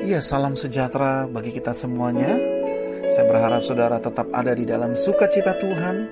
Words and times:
Ya, 0.00 0.24
salam 0.24 0.56
sejahtera 0.56 1.28
bagi 1.28 1.52
kita 1.52 1.76
semuanya. 1.76 2.32
Saya 3.12 3.28
berharap 3.28 3.60
saudara 3.60 4.00
tetap 4.00 4.32
ada 4.32 4.56
di 4.56 4.64
dalam 4.64 4.96
sukacita 4.96 5.52
Tuhan, 5.60 6.08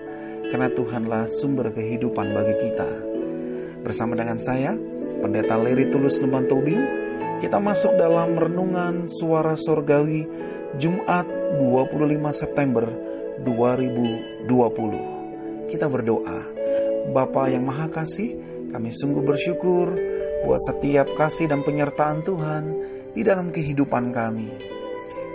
karena 0.53 0.68
Tuhanlah 0.68 1.24
sumber 1.32 1.72
kehidupan 1.72 2.37
bagi 2.37 2.69
kita. 2.69 2.85
Bersama 3.80 4.12
dengan 4.12 4.37
saya, 4.37 4.77
Pendeta 5.24 5.56
Leri 5.56 5.88
Tulus 5.88 6.21
Lemban 6.21 6.45
Tobing, 6.45 6.85
kita 7.40 7.56
masuk 7.56 7.96
dalam 7.96 8.37
renungan 8.37 9.08
suara 9.08 9.56
sorgawi 9.56 10.28
Jumat 10.76 11.24
25 11.56 12.12
September 12.36 12.84
2020. 13.40 15.72
Kita 15.72 15.88
berdoa, 15.88 16.45
Bapa 17.16 17.48
yang 17.48 17.64
Maha 17.64 17.88
Kasih, 17.88 18.36
kami 18.68 18.92
sungguh 18.92 19.24
bersyukur 19.24 19.96
buat 20.45 20.60
setiap 20.60 21.09
kasih 21.16 21.48
dan 21.48 21.64
penyertaan 21.64 22.20
Tuhan 22.20 22.98
di 23.12 23.23
dalam 23.25 23.53
kehidupan 23.53 24.11
kami. 24.12 24.48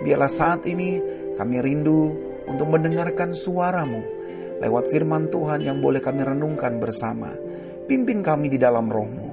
Biarlah 0.04 0.32
saat 0.32 0.68
ini 0.68 1.00
kami 1.38 1.62
rindu 1.64 2.12
untuk 2.50 2.68
mendengarkan 2.70 3.32
suaramu 3.32 4.04
lewat 4.60 4.92
firman 4.92 5.32
Tuhan 5.32 5.64
yang 5.64 5.80
boleh 5.80 6.00
kami 6.04 6.24
renungkan 6.24 6.80
bersama. 6.80 7.32
Pimpin 7.84 8.24
kami 8.24 8.48
di 8.48 8.60
dalam 8.60 8.88
rohmu. 8.88 9.32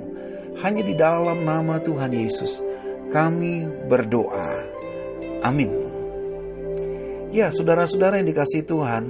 Hanya 0.61 0.83
di 0.83 0.95
dalam 0.99 1.47
nama 1.47 1.79
Tuhan 1.79 2.11
Yesus 2.11 2.59
kami 3.11 3.67
berdoa. 3.87 4.51
Amin. 5.43 5.71
Ya, 7.31 7.55
saudara-saudara 7.55 8.19
yang 8.19 8.27
dikasih 8.27 8.67
Tuhan, 8.67 9.05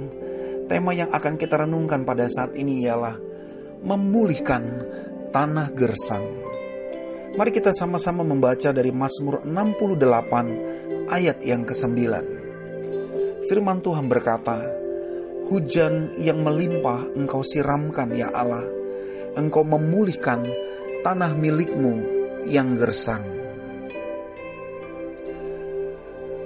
tema 0.69 0.93
yang 0.93 1.09
akan 1.09 1.41
kita 1.41 1.65
renungkan 1.65 2.05
pada 2.05 2.29
saat 2.29 2.53
ini 2.53 2.85
ialah 2.85 3.17
memulihkan 3.81 4.61
tanah 5.33 5.73
gersang. 5.73 6.21
Mari 7.31 7.55
kita 7.55 7.71
sama-sama 7.71 8.27
membaca 8.27 8.75
dari 8.75 8.91
Mazmur 8.91 9.47
68 9.47 11.07
ayat 11.07 11.39
yang 11.39 11.63
ke-9. 11.63 11.95
Firman 13.47 13.79
Tuhan 13.79 14.11
berkata, 14.11 14.59
Hujan 15.47 16.19
yang 16.19 16.43
melimpah 16.43 17.15
engkau 17.15 17.39
siramkan 17.39 18.11
ya 18.19 18.35
Allah, 18.35 18.67
engkau 19.39 19.63
memulihkan 19.63 20.43
tanah 21.07 21.31
milikmu 21.39 22.03
yang 22.51 22.75
gersang. 22.75 23.23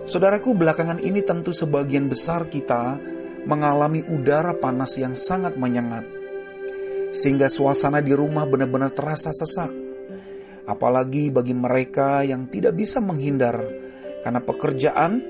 Saudaraku, 0.06 0.54
belakangan 0.54 1.02
ini 1.02 1.26
tentu 1.26 1.50
sebagian 1.50 2.06
besar 2.06 2.46
kita 2.46 3.02
mengalami 3.50 4.06
udara 4.06 4.54
panas 4.54 5.02
yang 5.02 5.18
sangat 5.18 5.58
menyengat. 5.58 6.06
Sehingga 7.10 7.50
suasana 7.50 8.06
di 8.06 8.14
rumah 8.14 8.46
benar-benar 8.46 8.94
terasa 8.94 9.34
sesak. 9.34 9.85
Apalagi 10.66 11.30
bagi 11.30 11.54
mereka 11.54 12.26
yang 12.26 12.50
tidak 12.50 12.74
bisa 12.74 12.98
menghindar 12.98 13.62
karena 14.26 14.42
pekerjaan 14.42 15.22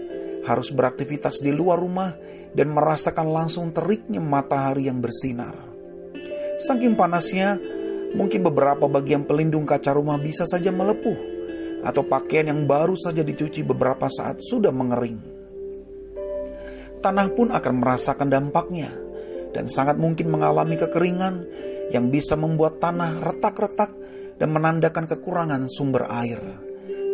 harus 0.48 0.72
beraktivitas 0.72 1.44
di 1.44 1.52
luar 1.52 1.82
rumah 1.82 2.16
dan 2.56 2.72
merasakan 2.72 3.28
langsung 3.28 3.76
teriknya 3.76 4.24
matahari 4.24 4.88
yang 4.88 5.04
bersinar. 5.04 5.58
Saking 6.56 6.96
panasnya, 6.96 7.60
mungkin 8.16 8.48
beberapa 8.48 8.88
bagian 8.88 9.28
pelindung 9.28 9.68
kaca 9.68 9.92
rumah 9.92 10.16
bisa 10.16 10.48
saja 10.48 10.72
melepuh 10.72 11.36
atau 11.84 12.02
pakaian 12.08 12.48
yang 12.48 12.64
baru 12.64 12.96
saja 12.96 13.22
dicuci 13.22 13.62
beberapa 13.68 14.08
saat 14.08 14.40
sudah 14.40 14.72
mengering. 14.72 15.20
Tanah 17.04 17.28
pun 17.36 17.52
akan 17.52 17.74
merasakan 17.84 18.32
dampaknya 18.32 18.90
dan 19.52 19.68
sangat 19.68 20.00
mungkin 20.00 20.32
mengalami 20.32 20.80
kekeringan 20.80 21.46
yang 21.94 22.10
bisa 22.10 22.34
membuat 22.34 22.82
tanah 22.82 23.22
retak-retak 23.22 23.94
dan 24.36 24.50
menandakan 24.52 25.06
kekurangan 25.08 25.68
sumber 25.68 26.08
air. 26.12 26.42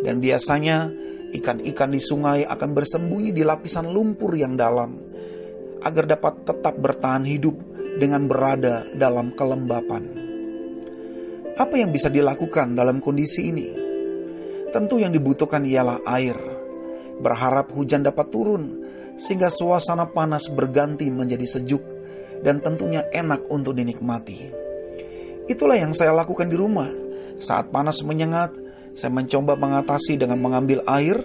Dan 0.02 0.18
biasanya 0.18 0.90
ikan-ikan 1.32 1.90
di 1.94 2.00
sungai 2.02 2.42
akan 2.44 2.70
bersembunyi 2.74 3.30
di 3.30 3.42
lapisan 3.46 3.88
lumpur 3.88 4.34
yang 4.34 4.58
dalam 4.58 4.98
agar 5.82 6.04
dapat 6.06 6.46
tetap 6.46 6.74
bertahan 6.78 7.26
hidup 7.26 7.54
dengan 7.98 8.26
berada 8.26 8.86
dalam 8.94 9.34
kelembapan. 9.34 10.02
Apa 11.52 11.74
yang 11.76 11.92
bisa 11.92 12.08
dilakukan 12.08 12.72
dalam 12.72 12.98
kondisi 12.98 13.52
ini? 13.52 13.68
Tentu 14.72 14.96
yang 14.96 15.12
dibutuhkan 15.12 15.68
ialah 15.68 16.00
air. 16.08 16.34
Berharap 17.20 17.70
hujan 17.76 18.00
dapat 18.00 18.32
turun 18.32 18.82
sehingga 19.20 19.52
suasana 19.52 20.08
panas 20.08 20.48
berganti 20.48 21.12
menjadi 21.12 21.44
sejuk 21.44 21.84
dan 22.40 22.64
tentunya 22.64 23.04
enak 23.12 23.46
untuk 23.52 23.76
dinikmati. 23.76 24.50
Itulah 25.46 25.76
yang 25.76 25.92
saya 25.92 26.16
lakukan 26.16 26.48
di 26.48 26.56
rumah. 26.56 26.88
Saat 27.38 27.72
panas 27.72 28.02
menyengat, 28.04 28.52
saya 28.92 29.12
mencoba 29.12 29.56
mengatasi 29.56 30.20
dengan 30.20 30.40
mengambil 30.40 30.84
air 30.84 31.24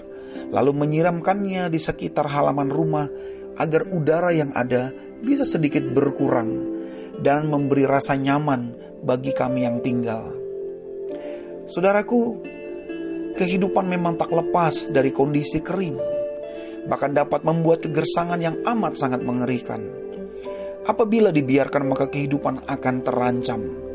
lalu 0.52 0.72
menyiramkannya 0.72 1.68
di 1.68 1.80
sekitar 1.80 2.32
halaman 2.32 2.72
rumah 2.72 3.08
agar 3.60 3.90
udara 3.92 4.32
yang 4.32 4.54
ada 4.56 4.94
bisa 5.20 5.44
sedikit 5.44 5.84
berkurang 5.92 6.78
dan 7.20 7.50
memberi 7.50 7.84
rasa 7.90 8.16
nyaman 8.16 8.76
bagi 9.02 9.34
kami 9.34 9.66
yang 9.66 9.82
tinggal. 9.82 10.38
Saudaraku, 11.68 12.40
kehidupan 13.36 13.86
memang 13.90 14.16
tak 14.16 14.32
lepas 14.32 14.88
dari 14.94 15.12
kondisi 15.12 15.60
kering, 15.60 15.98
bahkan 16.88 17.12
dapat 17.12 17.44
membuat 17.44 17.84
kegersangan 17.84 18.40
yang 18.40 18.62
amat 18.64 18.96
sangat 18.96 19.20
mengerikan. 19.26 19.84
Apabila 20.88 21.36
dibiarkan, 21.36 21.84
maka 21.84 22.08
kehidupan 22.08 22.64
akan 22.64 22.96
terancam. 23.04 23.87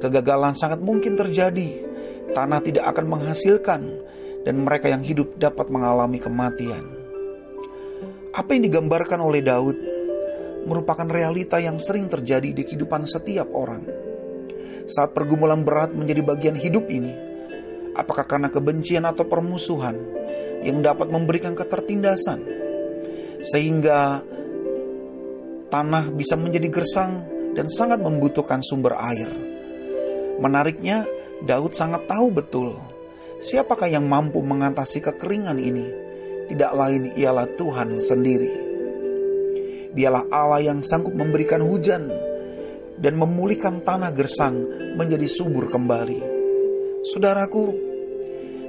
Kegagalan 0.00 0.56
sangat 0.56 0.80
mungkin 0.80 1.14
terjadi, 1.14 1.68
tanah 2.32 2.60
tidak 2.64 2.88
akan 2.96 3.06
menghasilkan, 3.06 3.80
dan 4.48 4.56
mereka 4.64 4.88
yang 4.88 5.04
hidup 5.04 5.36
dapat 5.36 5.68
mengalami 5.68 6.16
kematian. 6.16 6.84
Apa 8.32 8.56
yang 8.56 8.64
digambarkan 8.64 9.20
oleh 9.20 9.44
Daud 9.44 9.76
merupakan 10.64 11.04
realita 11.04 11.60
yang 11.60 11.76
sering 11.76 12.08
terjadi 12.08 12.52
di 12.56 12.62
kehidupan 12.64 13.04
setiap 13.04 13.52
orang. 13.52 13.84
Saat 14.88 15.12
pergumulan 15.12 15.60
berat 15.60 15.92
menjadi 15.92 16.24
bagian 16.24 16.56
hidup 16.56 16.88
ini, 16.88 17.30
Apakah 17.90 18.22
karena 18.22 18.46
kebencian 18.46 19.02
atau 19.02 19.26
permusuhan 19.26 19.98
yang 20.62 20.78
dapat 20.78 21.10
memberikan 21.10 21.58
ketertindasan 21.58 22.38
sehingga 23.42 24.22
tanah 25.72 26.04
bisa 26.14 26.38
menjadi 26.38 26.68
gersang 26.70 27.26
dan 27.58 27.66
sangat 27.66 27.98
membutuhkan 27.98 28.62
sumber 28.62 28.94
air. 28.94 29.49
Menariknya, 30.40 31.04
Daud 31.44 31.76
sangat 31.76 32.08
tahu 32.08 32.32
betul 32.32 32.90
siapakah 33.40 33.88
yang 33.88 34.04
mampu 34.06 34.38
mengatasi 34.44 35.00
kekeringan 35.00 35.56
ini. 35.56 35.88
Tidak 36.46 36.72
lain 36.76 37.16
ialah 37.16 37.46
Tuhan 37.56 37.96
sendiri. 37.96 38.52
Dialah 39.90 40.30
Allah 40.30 40.70
yang 40.70 40.82
sanggup 40.82 41.14
memberikan 41.14 41.62
hujan 41.62 42.10
dan 43.00 43.14
memulihkan 43.16 43.82
tanah 43.82 44.12
gersang 44.12 44.66
menjadi 44.94 45.26
subur 45.30 45.70
kembali. 45.70 46.20
Saudaraku, 47.06 47.64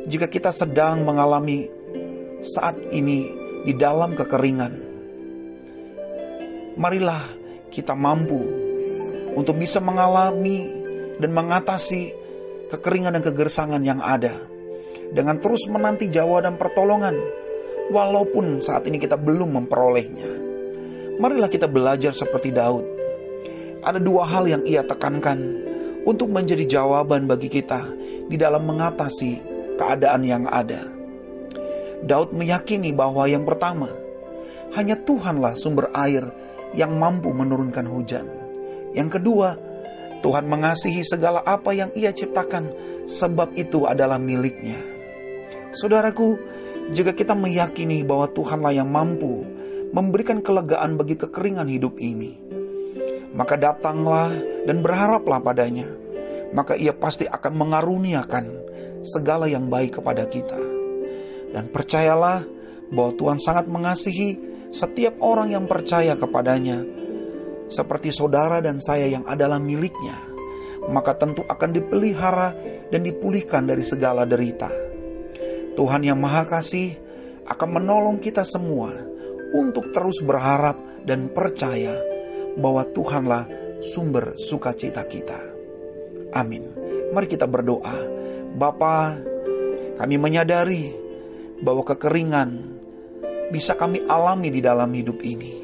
jika 0.07 0.29
kita 0.29 0.53
sedang 0.53 1.03
mengalami 1.03 1.67
saat 2.41 2.77
ini 2.93 3.27
di 3.65 3.73
dalam 3.75 4.13
kekeringan, 4.13 4.73
marilah 6.77 7.21
kita 7.73 7.97
mampu 7.97 8.41
untuk 9.33 9.57
bisa 9.57 9.81
mengalami 9.81 10.80
dan 11.21 11.31
mengatasi 11.31 12.11
kekeringan 12.73 13.13
dan 13.15 13.23
kegersangan 13.23 13.81
yang 13.85 14.01
ada 14.01 14.33
dengan 15.13 15.37
terus 15.37 15.69
menanti 15.69 16.09
jawaban 16.09 16.55
dan 16.55 16.55
pertolongan 16.57 17.15
walaupun 17.91 18.63
saat 18.63 18.87
ini 18.87 18.97
kita 18.97 19.19
belum 19.19 19.61
memperolehnya. 19.61 20.31
Marilah 21.21 21.51
kita 21.51 21.69
belajar 21.69 22.15
seperti 22.15 22.49
Daud. 22.49 22.87
Ada 23.85 24.01
dua 24.01 24.25
hal 24.25 24.49
yang 24.49 24.63
ia 24.65 24.81
tekankan 24.81 25.37
untuk 26.07 26.33
menjadi 26.33 26.79
jawaban 26.79 27.29
bagi 27.29 27.51
kita 27.51 27.85
di 28.25 28.39
dalam 28.39 28.65
mengatasi 28.65 29.31
keadaan 29.77 30.25
yang 30.25 30.49
ada. 30.49 30.81
Daud 32.01 32.33
meyakini 32.33 32.89
bahwa 32.95 33.29
yang 33.29 33.45
pertama, 33.45 33.91
hanya 34.73 34.97
Tuhanlah 34.97 35.53
sumber 35.53 35.93
air 35.93 36.25
yang 36.73 36.97
mampu 36.97 37.29
menurunkan 37.29 37.85
hujan. 37.85 38.25
Yang 38.97 39.21
kedua, 39.21 39.53
Tuhan 40.21 40.45
mengasihi 40.45 41.01
segala 41.01 41.41
apa 41.41 41.73
yang 41.73 41.89
ia 41.97 42.13
ciptakan 42.13 42.69
sebab 43.09 43.57
itu 43.57 43.89
adalah 43.89 44.21
miliknya. 44.21 44.77
Saudaraku, 45.73 46.37
jika 46.93 47.17
kita 47.17 47.33
meyakini 47.33 48.05
bahwa 48.05 48.29
Tuhanlah 48.29 48.73
yang 48.75 48.89
mampu 48.89 49.45
memberikan 49.91 50.39
kelegaan 50.39 50.95
bagi 50.95 51.17
kekeringan 51.17 51.67
hidup 51.67 51.97
ini, 51.97 52.37
maka 53.33 53.57
datanglah 53.57 54.29
dan 54.67 54.83
berharaplah 54.83 55.39
padanya, 55.41 55.87
maka 56.51 56.75
ia 56.75 56.91
pasti 56.91 57.25
akan 57.25 57.53
mengaruniakan 57.55 58.45
segala 59.07 59.49
yang 59.49 59.71
baik 59.71 59.99
kepada 59.99 60.27
kita. 60.27 60.59
Dan 61.51 61.67
percayalah 61.71 62.43
bahwa 62.91 63.11
Tuhan 63.15 63.39
sangat 63.39 63.65
mengasihi 63.67 64.39
setiap 64.71 65.19
orang 65.19 65.51
yang 65.51 65.65
percaya 65.67 66.15
kepadanya, 66.15 66.83
seperti 67.71 68.11
saudara 68.11 68.59
dan 68.59 68.83
saya 68.83 69.07
yang 69.07 69.23
adalah 69.23 69.57
miliknya, 69.57 70.19
maka 70.91 71.15
tentu 71.15 71.47
akan 71.47 71.71
dipelihara 71.71 72.51
dan 72.91 73.01
dipulihkan 73.07 73.63
dari 73.63 73.81
segala 73.81 74.27
derita. 74.27 74.67
Tuhan 75.71 76.03
yang 76.03 76.19
Maha 76.19 76.43
Kasih 76.43 76.99
akan 77.47 77.79
menolong 77.79 78.19
kita 78.19 78.43
semua 78.43 78.91
untuk 79.55 79.89
terus 79.95 80.19
berharap 80.19 80.75
dan 81.07 81.31
percaya 81.31 81.95
bahwa 82.59 82.83
Tuhanlah 82.91 83.47
sumber 83.79 84.35
sukacita 84.35 85.07
kita. 85.07 85.39
Amin. 86.35 86.67
Mari 87.15 87.27
kita 87.27 87.47
berdoa. 87.47 87.97
Bapa, 88.51 89.15
kami 89.95 90.15
menyadari 90.19 90.91
bahwa 91.63 91.87
kekeringan 91.87 92.49
bisa 93.51 93.75
kami 93.75 94.03
alami 94.07 94.51
di 94.51 94.59
dalam 94.63 94.91
hidup 94.91 95.19
ini. 95.23 95.60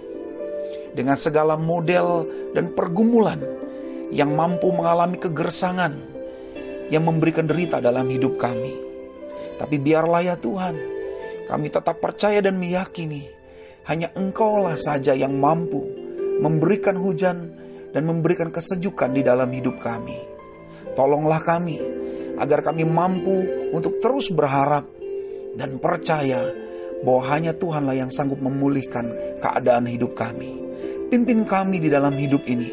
Dengan 0.98 1.14
segala 1.14 1.54
model 1.54 2.26
dan 2.58 2.74
pergumulan 2.74 3.38
yang 4.10 4.34
mampu 4.34 4.74
mengalami 4.74 5.22
kegersangan 5.22 5.94
yang 6.90 7.06
memberikan 7.06 7.46
derita 7.46 7.78
dalam 7.78 8.10
hidup 8.10 8.40
kami. 8.42 8.74
Tapi 9.62 9.76
biarlah 9.78 10.22
ya 10.26 10.36
Tuhan, 10.42 10.76
kami 11.46 11.68
tetap 11.70 12.02
percaya 12.02 12.42
dan 12.42 12.58
meyakini 12.58 13.30
hanya 13.88 14.12
Engkaulah 14.18 14.76
saja 14.76 15.16
yang 15.16 15.40
mampu 15.40 15.80
memberikan 16.44 17.00
hujan 17.00 17.56
dan 17.96 18.04
memberikan 18.04 18.52
kesejukan 18.52 19.16
di 19.16 19.22
dalam 19.24 19.48
hidup 19.50 19.80
kami. 19.80 20.18
Tolonglah 20.94 21.42
kami 21.42 21.80
agar 22.38 22.62
kami 22.62 22.86
mampu 22.86 23.70
untuk 23.74 23.98
terus 24.04 24.30
berharap 24.30 24.86
dan 25.58 25.82
percaya 25.82 26.46
bahwa 27.02 27.24
hanya 27.34 27.54
Tuhanlah 27.56 27.96
yang 27.98 28.12
sanggup 28.14 28.42
memulihkan 28.42 29.40
keadaan 29.42 29.90
hidup 29.90 30.14
kami. 30.14 30.67
Pimpin 31.08 31.48
kami 31.48 31.80
di 31.80 31.88
dalam 31.88 32.12
hidup 32.20 32.44
ini. 32.52 32.68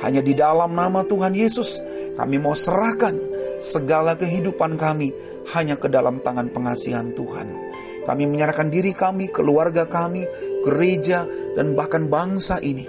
Hanya 0.00 0.24
di 0.24 0.32
dalam 0.32 0.72
nama 0.72 1.04
Tuhan 1.04 1.36
Yesus 1.36 1.78
kami 2.16 2.40
mau 2.40 2.56
serahkan 2.56 3.14
segala 3.60 4.16
kehidupan 4.16 4.80
kami 4.80 5.12
hanya 5.52 5.76
ke 5.76 5.86
dalam 5.92 6.18
tangan 6.24 6.48
pengasihan 6.48 7.12
Tuhan. 7.12 7.52
Kami 8.02 8.24
menyerahkan 8.26 8.66
diri 8.72 8.96
kami, 8.96 9.30
keluarga 9.30 9.86
kami, 9.86 10.26
gereja, 10.66 11.22
dan 11.54 11.78
bahkan 11.78 12.10
bangsa 12.10 12.58
ini 12.58 12.88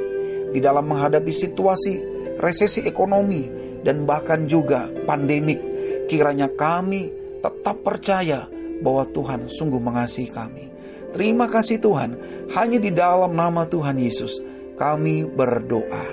di 0.50 0.58
dalam 0.64 0.90
menghadapi 0.90 1.30
situasi 1.30 1.94
resesi 2.42 2.82
ekonomi 2.88 3.46
dan 3.86 4.10
bahkan 4.10 4.50
juga 4.50 4.90
pandemik. 5.06 5.60
Kiranya 6.10 6.50
kami 6.50 7.12
tetap 7.44 7.84
percaya 7.86 8.48
bahwa 8.82 9.06
Tuhan 9.12 9.52
sungguh 9.52 9.78
mengasihi 9.78 10.32
kami. 10.34 10.73
Terima 11.14 11.46
kasih 11.46 11.78
Tuhan, 11.78 12.18
hanya 12.58 12.82
di 12.82 12.90
dalam 12.90 13.38
nama 13.38 13.70
Tuhan 13.70 14.02
Yesus 14.02 14.42
kami 14.74 15.30
berdoa. 15.30 16.06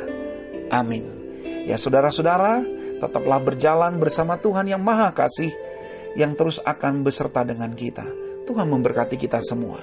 Amin. 0.69 1.09
Ya 1.65 1.81
saudara-saudara, 1.81 2.61
tetaplah 3.01 3.41
berjalan 3.41 3.97
bersama 3.97 4.37
Tuhan 4.37 4.69
yang 4.69 4.85
Maha 4.85 5.11
Kasih 5.17 5.51
yang 6.15 6.37
terus 6.37 6.61
akan 6.61 7.01
beserta 7.01 7.41
dengan 7.43 7.73
kita. 7.73 8.05
Tuhan 8.45 8.69
memberkati 8.69 9.17
kita 9.17 9.41
semua. 9.41 9.81